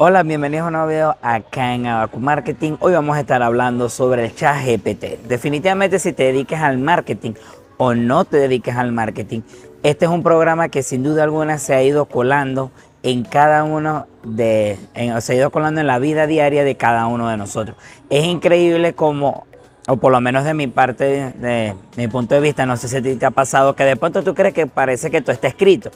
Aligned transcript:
Hola, 0.00 0.22
bienvenidos 0.22 0.62
a 0.62 0.66
un 0.68 0.72
nuevo 0.74 0.86
video 0.86 1.16
acá 1.22 1.74
en 1.74 1.88
Abacu 1.88 2.20
Marketing. 2.20 2.76
Hoy 2.78 2.92
vamos 2.92 3.16
a 3.16 3.20
estar 3.20 3.42
hablando 3.42 3.88
sobre 3.88 4.26
el 4.26 4.32
chat 4.32 4.64
GPT. 4.64 5.26
Definitivamente 5.26 5.98
si 5.98 6.12
te 6.12 6.22
dediques 6.22 6.60
al 6.60 6.78
marketing 6.78 7.32
o 7.78 7.94
no 7.94 8.24
te 8.24 8.36
dediques 8.36 8.76
al 8.76 8.92
marketing, 8.92 9.40
este 9.82 10.04
es 10.04 10.10
un 10.12 10.22
programa 10.22 10.68
que 10.68 10.84
sin 10.84 11.02
duda 11.02 11.24
alguna 11.24 11.58
se 11.58 11.74
ha 11.74 11.82
ido 11.82 12.04
colando 12.04 12.70
en 13.02 13.24
cada 13.24 13.64
uno 13.64 14.06
de, 14.22 14.78
se 15.18 15.32
ha 15.32 15.34
ido 15.34 15.50
colando 15.50 15.80
en 15.80 15.88
la 15.88 15.98
vida 15.98 16.28
diaria 16.28 16.62
de 16.62 16.76
cada 16.76 17.08
uno 17.08 17.28
de 17.28 17.36
nosotros. 17.36 17.76
Es 18.08 18.24
increíble 18.24 18.92
como, 18.92 19.48
o 19.88 19.96
por 19.96 20.12
lo 20.12 20.20
menos 20.20 20.44
de 20.44 20.54
mi 20.54 20.68
parte, 20.68 21.04
de, 21.06 21.32
de 21.32 21.74
mi 21.96 22.06
punto 22.06 22.36
de 22.36 22.40
vista, 22.40 22.66
no 22.66 22.76
sé 22.76 22.86
si 22.86 23.16
te 23.16 23.26
ha 23.26 23.32
pasado 23.32 23.74
que 23.74 23.82
de 23.82 23.96
pronto 23.96 24.22
tú 24.22 24.32
crees 24.32 24.54
que 24.54 24.68
parece 24.68 25.10
que 25.10 25.22
todo 25.22 25.32
está 25.32 25.48
escrito 25.48 25.90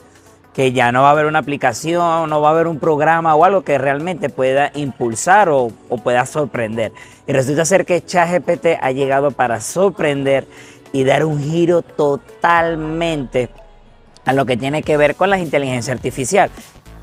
que 0.53 0.71
ya 0.71 0.91
no 0.91 1.01
va 1.01 1.09
a 1.09 1.11
haber 1.11 1.25
una 1.25 1.39
aplicación, 1.39 2.29
no 2.29 2.41
va 2.41 2.49
a 2.49 2.51
haber 2.51 2.67
un 2.67 2.79
programa 2.79 3.35
o 3.35 3.43
algo 3.43 3.63
que 3.63 3.77
realmente 3.77 4.29
pueda 4.29 4.71
impulsar 4.75 5.49
o, 5.49 5.71
pueda 6.03 6.25
sorprender. 6.25 6.91
Y 7.27 7.33
resulta 7.33 7.65
ser 7.65 7.85
que 7.85 8.03
ChatGPT 8.05 8.67
ha 8.79 8.91
llegado 8.91 9.31
para 9.31 9.61
sorprender 9.61 10.47
y 10.91 11.03
dar 11.03 11.25
un 11.25 11.41
giro 11.41 11.81
totalmente 11.81 13.49
a 14.25 14.33
lo 14.33 14.45
que 14.45 14.55
tiene 14.55 14.83
que 14.83 14.95
ver 14.95 15.15
con 15.15 15.29
la 15.29 15.39
inteligencia 15.39 15.93
artificial. 15.93 16.51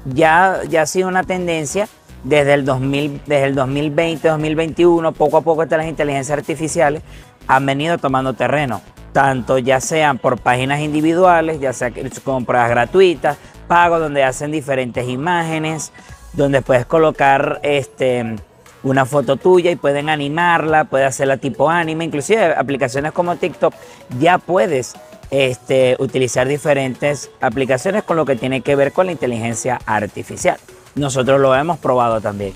Ya, 0.04 0.60
ya 0.68 0.82
ha 0.82 0.86
sido 0.86 1.08
una 1.08 1.24
tendencia 1.24 1.88
desde 2.22 2.54
el, 2.54 2.64
2000, 2.64 3.22
desde 3.26 3.44
el 3.46 3.54
2020, 3.54 4.28
2021, 4.28 5.12
poco 5.12 5.38
a 5.38 5.40
poco 5.40 5.64
estas 5.64 5.78
las 5.78 5.88
inteligencias 5.88 6.38
artificiales 6.38 7.02
han 7.48 7.66
venido 7.66 7.98
tomando 7.98 8.34
terreno 8.34 8.80
tanto 9.12 9.58
ya 9.58 9.80
sean 9.80 10.18
por 10.18 10.38
páginas 10.38 10.80
individuales, 10.80 11.60
ya 11.60 11.72
sea 11.72 11.90
con 12.24 12.44
pruebas 12.44 12.70
gratuitas, 12.70 13.36
pago 13.66 13.98
donde 13.98 14.24
hacen 14.24 14.50
diferentes 14.50 15.08
imágenes, 15.08 15.92
donde 16.32 16.62
puedes 16.62 16.86
colocar 16.86 17.60
este, 17.62 18.36
una 18.82 19.04
foto 19.04 19.36
tuya 19.36 19.70
y 19.70 19.76
pueden 19.76 20.08
animarla, 20.08 20.84
puedes 20.84 21.08
hacerla 21.08 21.36
tipo 21.36 21.68
anime, 21.68 22.04
inclusive 22.04 22.54
aplicaciones 22.54 23.12
como 23.12 23.36
TikTok 23.36 23.74
ya 24.18 24.38
puedes 24.38 24.94
este, 25.30 25.96
utilizar 25.98 26.48
diferentes 26.48 27.30
aplicaciones 27.40 28.02
con 28.02 28.16
lo 28.16 28.24
que 28.24 28.36
tiene 28.36 28.62
que 28.62 28.74
ver 28.76 28.92
con 28.92 29.06
la 29.06 29.12
inteligencia 29.12 29.80
artificial. 29.86 30.58
Nosotros 30.94 31.40
lo 31.40 31.54
hemos 31.54 31.78
probado 31.78 32.20
también. 32.20 32.52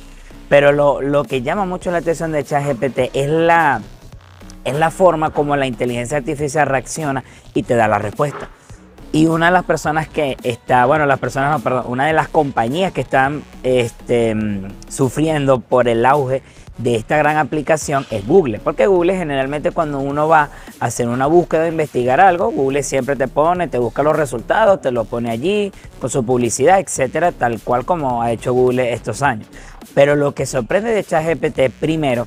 Pero 0.49 0.73
lo 1.01 1.25
que 1.25 1.43
llama 1.43 1.65
mucho 1.65 1.91
la 1.91 1.99
atención 1.99 2.31
de 2.33 2.45
ChatGPT 2.45 3.11
es 3.15 3.29
la, 3.29 3.81
es 4.65 4.75
la 4.75 4.91
forma 4.91 5.31
como 5.31 5.57
la 5.57 5.67
inteligencia 5.67 6.19
artificial 6.19 6.67
reacciona 6.67 7.25
y 7.55 7.63
te 7.63 7.75
da 7.75 7.89
la 7.89 7.99
respuesta. 7.99 8.49
Y 9.13 9.27
una 9.27 9.47
de 9.47 9.53
las 9.53 9.65
personas 9.65 10.09
que 10.09 10.37
está, 10.43 10.87
bueno, 10.87 11.07
las 11.07 11.21
personas, 11.21 11.53
no, 11.53 11.61
perdón, 11.61 11.85
una 11.87 12.07
de 12.07 12.13
las 12.13 12.27
compañías 12.27 12.93
que 12.93 13.01
están 13.01 13.45
este, 13.63 14.35
sufriendo 14.89 15.61
por 15.61 15.87
el 15.87 16.05
auge 16.05 16.43
de 16.79 16.97
esta 16.97 17.17
gran 17.17 17.37
aplicación 17.37 18.05
es 18.11 18.27
Google. 18.27 18.59
Porque 18.59 18.89
Google 18.89 19.17
generalmente 19.17 19.71
cuando 19.71 20.01
uno 20.01 20.27
va 20.27 20.51
a 20.81 20.87
hacer 20.87 21.07
una 21.07 21.27
búsqueda 21.27 21.69
investigar 21.69 22.21
algo, 22.21 22.51
Google 22.51 22.83
siempre 22.83 23.15
te 23.15 23.29
pone, 23.29 23.69
te 23.69 23.79
busca 23.79 24.03
los 24.03 24.17
resultados, 24.17 24.81
te 24.81 24.91
lo 24.91 25.05
pone 25.05 25.31
allí 25.31 25.71
con 26.01 26.11
su 26.11 26.25
publicidad, 26.27 26.81
etcétera, 26.81 27.31
tal 27.31 27.61
cual 27.61 27.85
como 27.85 28.21
ha 28.21 28.33
hecho 28.33 28.53
Google 28.53 28.93
estos 28.93 29.23
años. 29.23 29.47
Pero 29.95 30.17
lo 30.17 30.35
que 30.35 30.45
sorprende 30.45 30.91
de 30.91 31.05
ChatGPT 31.05 31.71
primero 31.79 32.27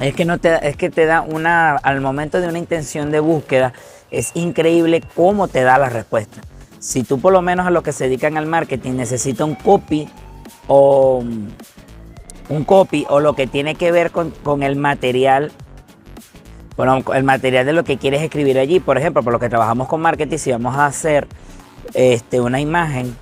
es 0.00 0.14
que, 0.14 0.24
no 0.24 0.38
te, 0.38 0.68
es 0.68 0.76
que 0.76 0.90
te 0.90 1.06
da 1.06 1.22
una, 1.22 1.76
al 1.76 2.00
momento 2.00 2.40
de 2.40 2.48
una 2.48 2.58
intención 2.58 3.10
de 3.10 3.20
búsqueda, 3.20 3.72
es 4.10 4.32
increíble 4.34 5.02
cómo 5.14 5.48
te 5.48 5.62
da 5.62 5.78
la 5.78 5.88
respuesta. 5.88 6.40
Si 6.78 7.02
tú 7.02 7.20
por 7.20 7.32
lo 7.32 7.42
menos 7.42 7.66
a 7.66 7.70
los 7.70 7.82
que 7.82 7.92
se 7.92 8.04
dedican 8.04 8.36
al 8.36 8.46
marketing 8.46 8.92
necesitas 8.92 9.46
un 9.46 9.54
copy 9.54 10.08
o 10.66 11.24
un 12.48 12.64
copy 12.64 13.06
o 13.08 13.20
lo 13.20 13.34
que 13.34 13.46
tiene 13.46 13.74
que 13.74 13.90
ver 13.90 14.10
con, 14.10 14.62
el 14.62 14.76
material, 14.76 15.52
bueno, 16.76 17.02
el 17.14 17.24
material 17.24 17.64
de 17.64 17.72
lo 17.72 17.84
que 17.84 17.96
quieres 17.96 18.22
escribir 18.22 18.58
allí, 18.58 18.80
por 18.80 18.98
ejemplo, 18.98 19.22
por 19.22 19.32
lo 19.32 19.38
que 19.38 19.48
trabajamos 19.48 19.88
con 19.88 20.00
marketing, 20.00 20.36
si 20.36 20.52
vamos 20.52 20.76
a 20.76 20.86
hacer 20.86 21.26
este, 21.94 22.40
una 22.40 22.60
imagen 22.60 23.16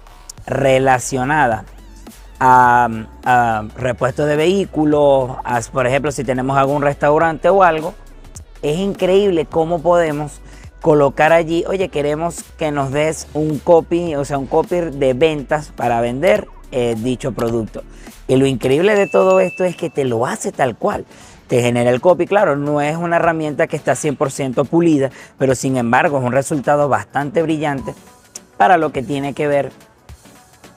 relacionada 0.46 1.64
a, 2.44 3.64
repuestos 3.76 4.26
de 4.26 4.36
vehículos, 4.36 5.36
por 5.72 5.86
ejemplo, 5.86 6.10
si 6.10 6.24
tenemos 6.24 6.56
algún 6.56 6.82
restaurante 6.82 7.48
o 7.48 7.62
algo, 7.62 7.94
es 8.62 8.78
increíble 8.78 9.46
cómo 9.46 9.80
podemos 9.80 10.40
colocar 10.80 11.32
allí, 11.32 11.64
oye, 11.68 11.88
queremos 11.88 12.42
que 12.58 12.72
nos 12.72 12.90
des 12.90 13.28
un 13.34 13.60
copy, 13.60 14.16
o 14.16 14.24
sea, 14.24 14.38
un 14.38 14.46
copy 14.46 14.80
de 14.80 15.14
ventas 15.14 15.72
para 15.76 16.00
vender 16.00 16.48
eh, 16.72 16.96
dicho 16.98 17.32
producto. 17.32 17.84
Y 18.26 18.34
lo 18.36 18.46
increíble 18.46 18.96
de 18.96 19.06
todo 19.06 19.38
esto 19.38 19.64
es 19.64 19.76
que 19.76 19.90
te 19.90 20.04
lo 20.04 20.26
hace 20.26 20.50
tal 20.50 20.76
cual. 20.76 21.04
Te 21.46 21.60
genera 21.60 21.90
el 21.90 22.00
copy, 22.00 22.26
claro, 22.26 22.56
no 22.56 22.80
es 22.80 22.96
una 22.96 23.16
herramienta 23.16 23.68
que 23.68 23.76
está 23.76 23.92
100% 23.92 24.66
pulida, 24.66 25.10
pero 25.38 25.54
sin 25.54 25.76
embargo 25.76 26.18
es 26.18 26.24
un 26.24 26.32
resultado 26.32 26.88
bastante 26.88 27.42
brillante 27.42 27.94
para 28.56 28.78
lo 28.78 28.90
que 28.90 29.02
tiene 29.02 29.34
que 29.34 29.46
ver 29.46 29.70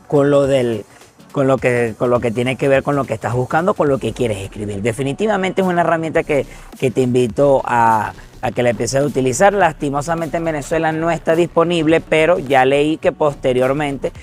con 0.07 0.29
lo 0.29 0.45
del 0.45 0.85
con 1.35 1.47
lo, 1.47 1.57
que, 1.57 1.95
con 1.97 2.09
lo 2.09 2.21
que 2.21 2.31
tiene 2.31 2.55
que 2.55 2.69
ver 2.69 2.81
con 2.81 2.95
lo 2.95 3.03
que 3.03 3.13
estás 3.13 3.33
buscando, 3.33 3.73
con 3.73 3.89
lo 3.89 3.97
que 3.97 4.13
quieres 4.13 4.37
escribir. 4.37 4.81
Definitivamente 4.81 5.61
es 5.61 5.67
una 5.67 5.81
herramienta 5.81 6.23
que, 6.23 6.45
te 6.79 7.01
invito 7.01 7.61
a, 7.65 8.13
que 8.55 8.63
la 8.63 8.69
empieces 8.69 9.01
a 9.01 9.05
utilizar. 9.05 9.51
Lastimosamente 9.51 10.37
en 10.37 10.45
Venezuela 10.45 10.93
no 10.93 11.11
está 11.11 11.35
disponible, 11.35 11.99
pero 11.99 12.39
ya 12.39 12.63
leí 12.63 12.95
que 12.95 13.11
posteriormente 13.11 14.13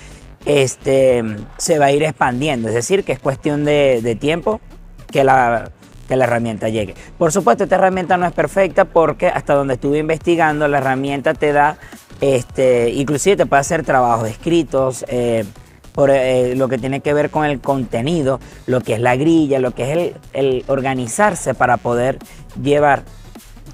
este, 0.46 1.22
se 1.58 1.78
va 1.78 1.84
a 1.84 1.92
ir 1.92 2.02
expandiendo. 2.02 2.68
Es 2.68 2.74
decir, 2.74 3.04
que 3.04 3.12
es 3.12 3.18
cuestión 3.18 3.66
de, 3.66 4.16
tiempo 4.18 4.62
que 5.10 5.22
la, 5.22 5.70
que 6.08 6.16
la 6.16 6.24
herramienta 6.24 6.70
llegue. 6.70 6.94
Por 7.18 7.30
supuesto, 7.30 7.64
esta 7.64 7.74
herramienta 7.74 8.16
no 8.16 8.24
es 8.24 8.32
perfecta 8.32 8.86
porque 8.86 9.26
hasta 9.26 9.52
donde 9.52 9.74
estuve 9.74 9.98
investigando, 9.98 10.66
la 10.66 10.78
herramienta 10.78 11.34
te 11.34 11.52
da, 11.52 11.76
este, 12.22 12.88
inclusive 12.88 13.36
te 13.36 13.44
puede 13.44 13.60
hacer 13.60 13.84
trabajos 13.84 14.30
escritos. 14.30 15.04
Eh, 15.08 15.44
por 15.92 16.10
eh, 16.10 16.54
lo 16.56 16.68
que 16.68 16.78
tiene 16.78 17.00
que 17.00 17.14
ver 17.14 17.30
con 17.30 17.44
el 17.44 17.60
contenido, 17.60 18.40
lo 18.66 18.80
que 18.80 18.94
es 18.94 19.00
la 19.00 19.16
grilla, 19.16 19.58
lo 19.58 19.72
que 19.72 19.92
es 19.92 20.14
el, 20.32 20.64
organizarse 20.66 21.54
para 21.54 21.76
poder 21.76 22.18
llevar 22.62 23.02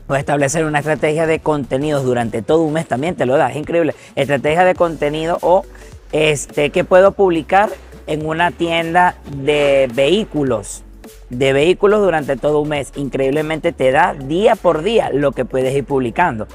o 0.08 0.14
establecer 0.14 0.64
una 0.64 0.78
estrategia 0.78 1.26
de 1.26 1.40
contenidos 1.40 2.04
durante 2.04 2.42
todo 2.42 2.62
un 2.62 2.72
mes 2.72 2.86
también 2.88 3.14
te 3.14 3.26
lo 3.26 3.36
da, 3.36 3.50
es 3.50 3.56
increíble. 3.56 3.94
Estrategia 4.16 4.64
de 4.64 4.74
contenido 4.74 5.38
o 5.42 5.64
este 6.12 6.70
que 6.70 6.84
puedo 6.84 7.12
publicar 7.12 7.70
en 8.06 8.26
una 8.26 8.50
tienda 8.50 9.16
de 9.30 9.90
vehículos 9.92 10.82
de 11.30 11.52
vehículos 11.52 12.00
durante 12.00 12.36
todo 12.36 12.60
un 12.60 12.68
mes. 12.68 12.92
Increíblemente 12.96 13.72
te 13.72 13.90
da 13.90 14.14
día 14.14 14.56
por 14.56 14.82
día 14.82 15.10
lo 15.12 15.32
que 15.32 15.44
puedes 15.44 15.74
ir 15.74 15.84
publicando. 15.84 16.46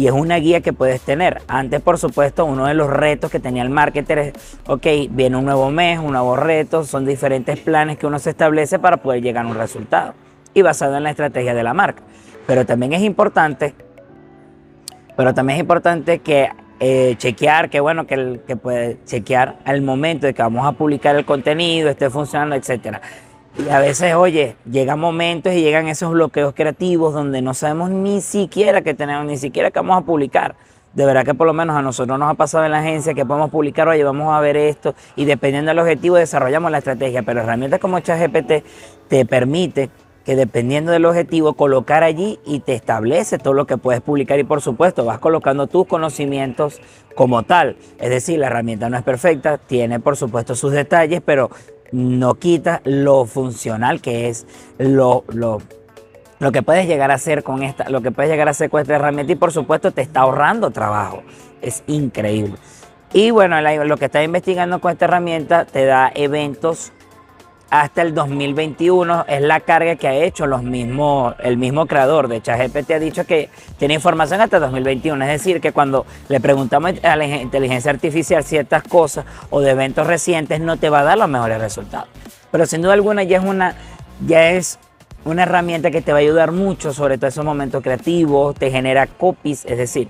Y 0.00 0.06
es 0.06 0.14
una 0.14 0.36
guía 0.36 0.62
que 0.62 0.72
puedes 0.72 1.02
tener. 1.02 1.42
Antes, 1.46 1.82
por 1.82 1.98
supuesto, 1.98 2.46
uno 2.46 2.66
de 2.66 2.72
los 2.72 2.88
retos 2.88 3.30
que 3.30 3.38
tenía 3.38 3.62
el 3.62 3.68
marketer 3.68 4.18
es, 4.18 4.32
ok, 4.66 4.86
viene 5.10 5.36
un 5.36 5.44
nuevo 5.44 5.70
mes, 5.70 5.98
un 5.98 6.12
nuevo 6.12 6.36
reto, 6.36 6.84
son 6.84 7.04
diferentes 7.04 7.60
planes 7.60 7.98
que 7.98 8.06
uno 8.06 8.18
se 8.18 8.30
establece 8.30 8.78
para 8.78 8.96
poder 8.96 9.20
llegar 9.20 9.44
a 9.44 9.48
un 9.48 9.56
resultado. 9.56 10.14
Y 10.54 10.62
basado 10.62 10.96
en 10.96 11.02
la 11.02 11.10
estrategia 11.10 11.52
de 11.52 11.62
la 11.62 11.74
marca. 11.74 12.02
Pero 12.46 12.64
también 12.64 12.94
es 12.94 13.02
importante, 13.02 13.74
pero 15.18 15.34
también 15.34 15.58
es 15.58 15.60
importante 15.60 16.20
que 16.20 16.48
eh, 16.80 17.16
chequear, 17.18 17.68
que 17.68 17.80
bueno, 17.80 18.06
que, 18.06 18.40
que 18.46 18.56
puede 18.56 19.04
chequear 19.04 19.58
al 19.66 19.82
momento 19.82 20.26
de 20.26 20.32
que 20.32 20.40
vamos 20.40 20.66
a 20.66 20.72
publicar 20.72 21.14
el 21.14 21.26
contenido, 21.26 21.90
esté 21.90 22.08
funcionando, 22.08 22.56
etcétera. 22.56 23.02
Y 23.58 23.68
a 23.68 23.80
veces, 23.80 24.14
oye, 24.14 24.56
llegan 24.70 25.00
momentos 25.00 25.52
y 25.52 25.62
llegan 25.62 25.88
esos 25.88 26.12
bloqueos 26.12 26.54
creativos 26.54 27.12
donde 27.12 27.42
no 27.42 27.52
sabemos 27.52 27.90
ni 27.90 28.20
siquiera 28.20 28.82
que 28.82 28.94
tenemos, 28.94 29.26
ni 29.26 29.36
siquiera 29.36 29.70
que 29.70 29.80
vamos 29.80 30.02
a 30.02 30.06
publicar. 30.06 30.54
De 30.92 31.04
verdad 31.04 31.24
que 31.24 31.34
por 31.34 31.46
lo 31.46 31.52
menos 31.52 31.76
a 31.76 31.82
nosotros 31.82 32.18
nos 32.18 32.30
ha 32.30 32.34
pasado 32.34 32.64
en 32.64 32.72
la 32.72 32.78
agencia 32.78 33.14
que 33.14 33.24
podemos 33.24 33.50
publicar, 33.50 33.86
oye, 33.88 34.02
vamos 34.02 34.32
a 34.32 34.40
ver 34.40 34.56
esto 34.56 34.94
y 35.14 35.24
dependiendo 35.24 35.70
del 35.70 35.78
objetivo 35.78 36.16
desarrollamos 36.16 36.70
la 36.70 36.78
estrategia. 36.78 37.22
Pero 37.22 37.40
herramientas 37.40 37.80
como 37.80 38.00
ChatGPT 38.00 38.64
te 39.08 39.24
permite 39.24 39.90
que 40.24 40.36
dependiendo 40.36 40.92
del 40.92 41.04
objetivo 41.06 41.54
colocar 41.54 42.02
allí 42.02 42.38
y 42.44 42.60
te 42.60 42.74
establece 42.74 43.38
todo 43.38 43.54
lo 43.54 43.66
que 43.66 43.78
puedes 43.78 44.00
publicar 44.00 44.38
y 44.38 44.44
por 44.44 44.60
supuesto 44.60 45.04
vas 45.04 45.18
colocando 45.18 45.66
tus 45.66 45.86
conocimientos 45.86 46.80
como 47.14 47.42
tal. 47.42 47.76
Es 47.98 48.10
decir, 48.10 48.38
la 48.38 48.46
herramienta 48.46 48.90
no 48.90 48.96
es 48.96 49.02
perfecta, 49.02 49.58
tiene 49.58 50.00
por 50.00 50.16
supuesto 50.16 50.54
sus 50.54 50.72
detalles, 50.72 51.22
pero 51.24 51.50
no 51.92 52.34
quita 52.34 52.80
lo 52.84 53.24
funcional 53.24 54.00
que 54.00 54.28
es 54.28 54.46
lo, 54.78 55.24
lo, 55.28 55.60
lo, 56.38 56.52
que 56.52 56.62
puedes 56.62 56.86
llegar 56.86 57.10
a 57.10 57.14
hacer 57.14 57.42
con 57.42 57.62
esta, 57.62 57.88
lo 57.88 58.00
que 58.00 58.10
puedes 58.10 58.30
llegar 58.30 58.48
a 58.48 58.52
hacer 58.52 58.70
con 58.70 58.80
esta 58.80 58.96
herramienta 58.96 59.32
y 59.32 59.36
por 59.36 59.52
supuesto 59.52 59.90
te 59.90 60.02
está 60.02 60.20
ahorrando 60.20 60.70
trabajo. 60.70 61.22
Es 61.60 61.82
increíble. 61.86 62.54
Y 63.12 63.30
bueno, 63.30 63.60
lo 63.60 63.96
que 63.96 64.04
estás 64.04 64.24
investigando 64.24 64.80
con 64.80 64.92
esta 64.92 65.06
herramienta 65.06 65.64
te 65.64 65.84
da 65.84 66.12
eventos 66.14 66.92
hasta 67.70 68.02
el 68.02 68.14
2021 68.14 69.26
es 69.28 69.40
la 69.42 69.60
carga 69.60 69.94
que 69.94 70.08
ha 70.08 70.14
hecho 70.14 70.46
los 70.46 70.62
mismos, 70.62 71.34
el 71.38 71.56
mismo 71.56 71.86
creador 71.86 72.26
de 72.26 72.42
ChatGPT 72.42 72.90
ha 72.90 72.98
dicho 72.98 73.24
que 73.24 73.48
tiene 73.78 73.94
información 73.94 74.40
hasta 74.40 74.56
el 74.56 74.62
2021, 74.62 75.24
es 75.24 75.30
decir, 75.30 75.60
que 75.60 75.72
cuando 75.72 76.04
le 76.28 76.40
preguntamos 76.40 76.94
a 77.04 77.14
la 77.14 77.24
inteligencia 77.24 77.92
artificial 77.92 78.42
ciertas 78.42 78.82
cosas 78.82 79.24
o 79.50 79.60
de 79.60 79.70
eventos 79.70 80.06
recientes 80.06 80.60
no 80.60 80.76
te 80.76 80.90
va 80.90 81.00
a 81.00 81.04
dar 81.04 81.18
los 81.18 81.28
mejores 81.28 81.60
resultados. 81.60 82.08
Pero 82.50 82.66
sin 82.66 82.82
duda 82.82 82.94
alguna 82.94 83.22
ya 83.22 83.38
es 83.38 83.44
una 83.44 83.74
ya 84.26 84.50
es 84.50 84.78
una 85.24 85.44
herramienta 85.44 85.90
que 85.90 86.02
te 86.02 86.12
va 86.12 86.18
a 86.18 86.22
ayudar 86.22 86.50
mucho, 86.50 86.92
sobre 86.92 87.16
todo 87.16 87.26
en 87.26 87.32
esos 87.32 87.44
momentos 87.44 87.82
creativos, 87.82 88.54
te 88.56 88.70
genera 88.70 89.06
copies, 89.06 89.64
es 89.64 89.78
decir, 89.78 90.08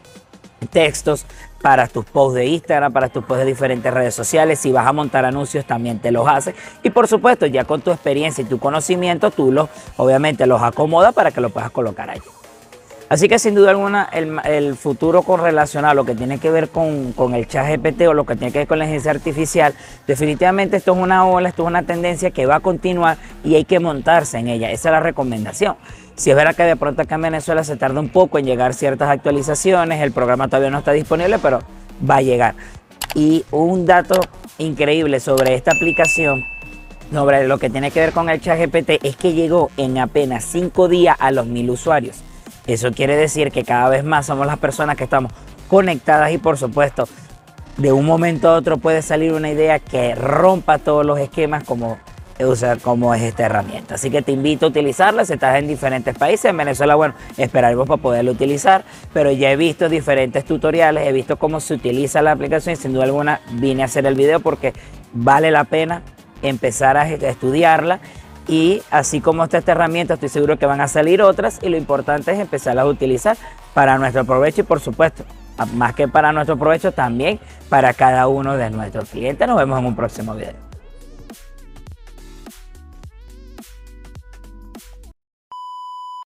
textos 0.69 1.27
para 1.63 1.87
tus 1.87 2.05
posts 2.05 2.35
de 2.35 2.47
Instagram, 2.47 2.93
para 2.93 3.09
tus 3.09 3.25
posts 3.25 3.45
de 3.45 3.51
diferentes 3.51 3.93
redes 3.93 4.15
sociales. 4.15 4.59
Si 4.59 4.73
vas 4.73 4.87
a 4.87 4.93
montar 4.93 5.25
anuncios, 5.25 5.65
también 5.65 5.99
te 5.99 6.11
los 6.11 6.27
hace. 6.29 6.55
Y 6.83 6.91
por 6.91 7.07
supuesto, 7.09 7.47
ya 7.47 7.65
con 7.65 7.81
tu 7.81 7.91
experiencia 7.91 8.43
y 8.43 8.47
tu 8.47 8.59
conocimiento, 8.59 9.31
tú 9.31 9.53
los, 9.53 9.69
obviamente, 9.97 10.47
los 10.47 10.63
acomodas 10.63 11.15
para 11.15 11.31
que 11.31 11.41
lo 11.41 11.51
puedas 11.51 11.71
colocar 11.71 12.11
allí. 12.11 12.23
Así 13.11 13.27
que 13.27 13.41
sin 13.41 13.57
duda 13.57 13.71
alguna 13.71 14.09
el, 14.13 14.77
futuro 14.77 15.23
con 15.23 15.41
lo 15.43 16.05
que 16.05 16.15
tiene 16.15 16.39
que 16.39 16.49
ver 16.49 16.69
con, 16.69 17.13
con, 17.13 17.35
el 17.35 17.49
chat 17.49 17.67
GPT 17.67 18.03
o 18.03 18.15
lo 18.15 18.25
que 18.25 18.37
tiene 18.37 18.53
que 18.53 18.61
ver 18.61 18.69
con 18.69 18.79
la 18.79 18.85
inteligencia 18.85 19.11
artificial, 19.11 19.75
definitivamente 20.07 20.77
esto 20.77 20.93
es 20.93 20.99
una 20.99 21.27
ola, 21.27 21.49
esto 21.49 21.65
es 21.65 21.67
una 21.67 21.83
tendencia 21.83 22.31
que 22.31 22.47
va 22.47 22.55
a 22.55 22.61
continuar 22.61 23.17
y 23.43 23.57
hay 23.57 23.65
que 23.65 23.81
montarse 23.81 24.39
en 24.39 24.47
ella. 24.47 24.71
Esa 24.71 24.91
es 24.91 24.93
la 24.93 25.01
recomendación. 25.01 25.75
Si 26.15 26.31
es 26.31 26.37
verdad 26.37 26.55
que 26.55 26.63
de 26.63 26.77
pronto 26.77 27.03
acá 27.03 27.17
en 27.17 27.23
Venezuela 27.23 27.65
se 27.65 27.75
tarda 27.77 27.99
un 27.99 28.11
poco 28.11 28.39
en 28.39 28.45
llegar 28.45 28.75
ciertas 28.75 29.11
actualizaciones, 29.11 30.01
el 30.03 30.13
programa 30.13 30.47
todavía 30.47 30.71
no 30.71 30.79
está 30.79 30.93
disponible, 30.93 31.41
pero 31.41 31.59
va 32.09 32.19
a 32.19 32.23
llegar. 32.23 32.55
Y 33.17 33.45
un 33.51 33.87
dato 33.87 34.21
increíble 34.59 35.19
sobre 35.19 35.57
esta 35.57 35.73
aplicación, 35.73 36.45
sobre 37.13 37.49
lo 37.49 37.59
que 37.59 37.71
tiene 37.71 37.91
que 37.91 37.99
ver 37.99 38.13
con 38.13 38.31
el 38.31 38.41
chat 38.41 38.57
GPT, 38.57 39.05
es 39.05 39.17
que 39.17 39.33
llegó 39.33 39.69
en 39.77 39.99
apenas 39.99 40.45
cinco 40.45 40.87
días 40.87 41.17
a 41.19 41.33
los 41.33 41.47
mil 41.47 41.71
usuarios. 41.71 42.23
Eso 42.73 42.93
quiere 42.93 43.17
decir 43.17 43.51
que 43.51 43.65
cada 43.65 43.89
vez 43.89 44.05
más 44.05 44.27
somos 44.27 44.47
las 44.47 44.59
personas 44.59 44.97
que 44.97 45.05
estamos 45.05 45.33
conectadas 45.69 46.33
y 46.33 46.39
por 46.39 46.57
supuesto 46.57 47.09
de 47.77 47.93
un 47.93 48.05
momento 48.05 48.49
a 48.49 48.55
otro 48.55 48.79
puede 48.79 49.03
salir 49.03 49.33
una 49.33 49.51
idea 49.51 49.79
que 49.79 50.15
rompa 50.15 50.79
todos 50.79 51.05
los 51.05 51.19
esquemas 51.19 51.65
como 51.65 51.99
usar 52.47 52.79
cómo 52.79 53.15
es 53.15 53.23
esta 53.23 53.47
herramienta. 53.47 53.97
Así 53.97 54.11
que 54.11 54.23
te 54.23 54.33
invito 54.33 54.67
a 54.67 54.69
utilizarla 54.71 55.25
si 55.25 55.35
estás 55.35 55.59
en 55.59 55.69
diferentes 55.69 56.17
países. 56.17 56.47
En 56.47 56.57
Venezuela, 56.57 56.95
bueno, 56.95 57.15
esperaremos 57.37 57.87
para 57.87 58.01
poderlo 58.01 58.33
utilizar, 58.33 58.85
pero 59.13 59.31
ya 59.31 59.51
he 59.51 59.57
visto 59.57 59.89
diferentes 59.89 60.45
tutoriales, 60.45 61.07
he 61.07 61.13
visto 61.13 61.39
cómo 61.39 61.61
se 61.61 61.75
utiliza 61.75 62.23
la 62.23 62.33
aplicación 62.33 62.75
y 62.75 62.77
sin 62.77 62.93
duda 62.93 63.05
alguna 63.05 63.41
vine 63.53 63.83
a 63.83 63.87
hacer 63.87 64.07
el 64.07 64.15
video 64.15 64.41
porque 64.41 64.73
vale 65.13 65.51
la 65.51 65.65
pena 65.65 66.03
empezar 66.43 66.97
a 66.97 67.09
estudiarla 67.09 68.01
y 68.49 68.83
así 68.91 69.21
como 69.21 69.45
está 69.45 69.59
esta 69.59 69.73
herramienta, 69.73 70.15
estoy 70.15 70.29
seguro 70.29 70.59
que 70.59 70.67
van 70.67 70.81
a 70.81 70.89
salir 70.89 71.23
otras 71.23 71.59
y 71.63 71.69
lo 71.69 71.77
importante 71.77 72.33
es 72.33 72.39
empezarlas 72.39 72.85
a 72.85 72.89
utilizar 72.89 73.37
para 73.75 73.99
nuestro 73.99 74.25
provecho 74.25 74.63
y 74.63 74.65
por 74.65 74.81
supuesto, 74.81 75.25
más 75.75 75.95
que 75.95 76.09
para 76.09 76.33
nuestro 76.33 76.57
provecho, 76.57 76.93
también 76.93 77.39
para 77.69 77.93
cada 77.95 78.27
uno 78.29 78.57
de 78.57 78.71
nuestros 78.71 79.11
clientes. 79.11 79.47
Nos 79.47 79.59
vemos 79.59 79.79
en 79.79 79.87
un 79.87 79.97
próximo 79.97 80.35
video. 80.35 80.70